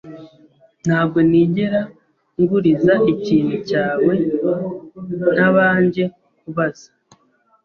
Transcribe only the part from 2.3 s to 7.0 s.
nguriza ikintu cyawe ntabanje kubaza.